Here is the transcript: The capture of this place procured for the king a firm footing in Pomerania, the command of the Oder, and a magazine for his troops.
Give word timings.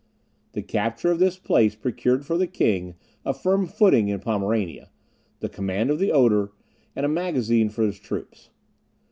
The 0.53 0.63
capture 0.63 1.11
of 1.11 1.19
this 1.19 1.37
place 1.37 1.75
procured 1.75 2.25
for 2.25 2.35
the 2.35 2.47
king 2.47 2.95
a 3.23 3.35
firm 3.35 3.67
footing 3.67 4.07
in 4.07 4.19
Pomerania, 4.19 4.89
the 5.41 5.47
command 5.47 5.91
of 5.91 5.99
the 5.99 6.11
Oder, 6.11 6.51
and 6.95 7.05
a 7.05 7.07
magazine 7.07 7.69
for 7.69 7.83
his 7.83 7.99
troops. 7.99 8.49